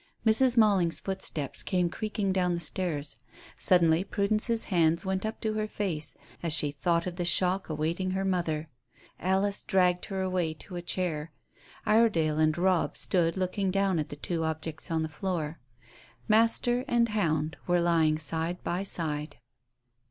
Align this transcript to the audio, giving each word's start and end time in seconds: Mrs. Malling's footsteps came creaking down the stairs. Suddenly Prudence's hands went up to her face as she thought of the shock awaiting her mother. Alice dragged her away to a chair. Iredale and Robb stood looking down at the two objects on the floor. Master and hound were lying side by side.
Mrs. 0.25 0.57
Malling's 0.57 0.99
footsteps 0.99 1.61
came 1.61 1.87
creaking 1.87 2.33
down 2.33 2.55
the 2.55 2.59
stairs. 2.59 3.17
Suddenly 3.55 4.03
Prudence's 4.03 4.63
hands 4.63 5.05
went 5.05 5.27
up 5.27 5.39
to 5.41 5.53
her 5.53 5.67
face 5.67 6.17
as 6.41 6.53
she 6.53 6.71
thought 6.71 7.05
of 7.05 7.17
the 7.17 7.23
shock 7.23 7.69
awaiting 7.69 8.09
her 8.09 8.25
mother. 8.25 8.67
Alice 9.19 9.61
dragged 9.61 10.05
her 10.05 10.19
away 10.23 10.55
to 10.55 10.75
a 10.75 10.81
chair. 10.81 11.31
Iredale 11.85 12.39
and 12.39 12.57
Robb 12.57 12.97
stood 12.97 13.37
looking 13.37 13.69
down 13.69 13.99
at 13.99 14.09
the 14.09 14.15
two 14.15 14.43
objects 14.43 14.89
on 14.89 15.03
the 15.03 15.07
floor. 15.07 15.59
Master 16.27 16.83
and 16.87 17.09
hound 17.09 17.55
were 17.67 17.79
lying 17.79 18.17
side 18.17 18.63
by 18.63 18.81
side. 18.81 19.37